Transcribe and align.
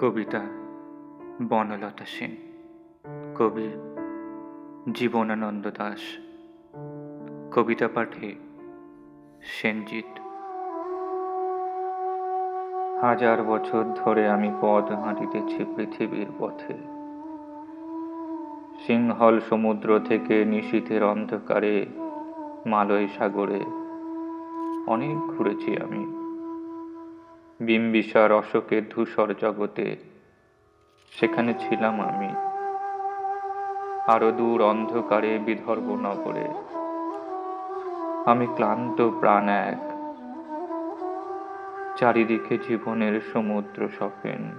কবিতা 0.00 0.40
বনলতা 1.42 2.04
সেন, 2.04 2.36
কবি 3.38 3.68
জীবনানন্দ 4.94 5.70
দাস, 5.78 5.98
কবিতা 7.54 7.88
পাঠে 7.94 8.34
সেনজিৎ। 9.42 10.20
হাজার 13.00 13.42
বছর 13.42 13.84
ধরে 13.96 14.28
আমি 14.28 14.50
পদ 14.60 14.92
হাঁটিতেছি 14.92 15.64
পৃথিবীর 15.76 16.26
পথে। 16.38 16.74
সিংহল 18.86 19.40
সমুদ্র 19.40 20.00
থেকে 20.04 20.44
নিশীথের 20.44 21.04
অন্ধকারে 21.04 21.86
মালয় 22.66 23.08
সাগরে 23.18 23.60
অনেক 24.86 25.16
ঘুরেছি 25.16 25.76
আমি। 25.76 26.19
বিম্বিসার 27.60 28.32
অশোকের 28.32 28.82
ধূসর 28.88 29.34
জগতে। 29.40 29.96
সেখানে 31.10 31.54
ছিলাম 31.54 32.00
আমি। 32.00 32.28
আরও 34.12 34.30
দূর 34.30 34.64
অন্ধকারে 34.64 35.38
বিদর্ভ 35.38 35.82
নগরে। 35.82 36.48
আমি 38.26 38.46
ক্লান্ত 38.46 39.10
প্রাণ 39.20 39.48
এক। 39.48 39.90
চারিদিকে 41.96 42.58
জীবনের 42.58 43.20
সমুদ্র 43.32 43.88
সপেন 43.88 44.58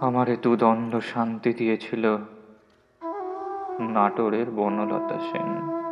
আমারে 0.00 0.36
দুদণ্ড 0.36 0.98
শান্তি 0.98 1.52
দিয়েছিল 1.52 2.16
নাটোরের 3.80 4.50
বনলতা 4.50 5.18
সেন। 5.18 5.82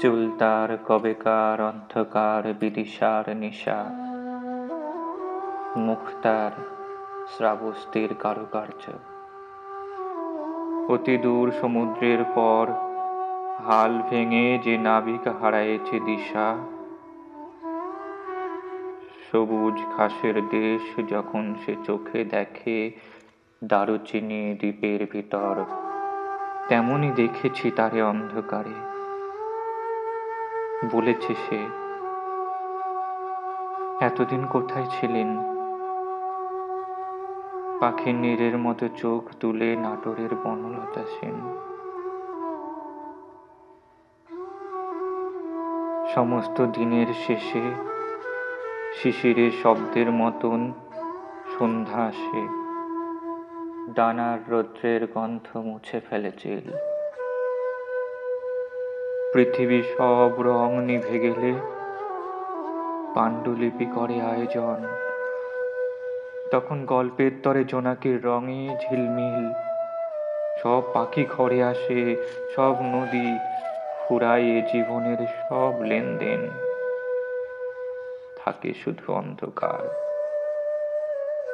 চুল 0.00 0.30
তার 0.38 0.78
কবেকার 0.88 1.60
অন্ধকার, 1.60 2.42
বিদিশার 2.60 3.36
নিশা। 3.36 3.78
মুখ 5.76 6.04
তার 6.22 6.52
শ্রাবস্তির 7.32 8.10
কারুকার্য। 8.18 8.84
অতি 10.88 11.16
দূর 11.18 11.52
সমুদ্রের 11.60 12.24
পর 12.34 12.66
হাল 13.66 13.92
ভেঙে 14.10 14.58
যে 14.64 14.78
নাবিক 14.78 15.24
হারায়েছে 15.40 16.00
দিশা, 16.00 16.48
সবুজ 19.26 19.76
ঘাসের 19.96 20.36
দেশ 20.48 20.82
যখন 21.08 21.44
সে 21.66 21.74
চোখে 21.86 22.24
দেখে 22.24 22.78
দারুচিনি 23.64 24.42
দ্বীপের 24.60 25.00
ভিতর, 25.12 25.54
তেমনই 26.68 27.10
দেখেছি 27.10 27.66
তারে 27.70 28.02
অন্ধকারে। 28.02 28.95
বলেছে 30.84 31.34
সে। 31.34 31.66
এতদিন 34.00 34.46
কোথায় 34.46 34.86
ছিলেন? 34.86 35.38
পাখির 37.80 38.14
নীরের 38.14 38.58
মতো 38.58 38.88
চোখ 38.88 39.30
তুলে 39.40 39.76
নাটোরের 39.76 40.34
বনলতা 40.34 41.00
সেন। 41.02 41.34
সমস্ত 46.14 46.66
দিনের 46.66 47.06
শেষে 47.26 47.60
শিশিরের 48.94 49.50
শব্দের 49.62 50.10
মতন 50.10 50.72
সন্ধ্যা 51.58 52.02
আসে। 52.02 52.48
ডানার 53.94 54.38
রৌদ্রের 54.48 55.06
গন্ধ 55.14 55.56
মুছে 55.56 56.00
ফেলেছিল 56.00 56.95
পৃথিবী 59.36 59.82
সব 59.98 60.30
রং 60.38 60.84
নিভে 60.84 61.18
গেলে 61.18 61.52
পাণ্ডুলিপি 63.14 63.84
করে 63.84 64.20
আয়োজন। 64.20 64.86
তখন 66.50 66.84
গল্পের 66.84 67.30
তরে 67.42 67.64
জোনাকির 67.64 68.24
রঙে 68.24 68.68
ঝিলমিল। 68.68 69.52
সব 70.62 70.82
পাখি 70.92 71.24
ঘরে 71.24 71.62
আসে, 71.64 72.26
সব 72.56 72.76
নদী 72.80 73.38
ফুরায় 74.00 74.62
জীবনের 74.72 75.26
সব 75.48 75.72
লেনদেন। 75.80 76.50
থাকে 78.36 78.74
শুধু 78.74 79.12
অন্ধকার, 79.12 79.88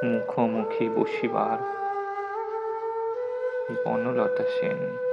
মুখোমুখি 0.05 0.89
বসিবার। 0.89 1.59
বনলতা 3.85 4.45
সেন 4.61 5.12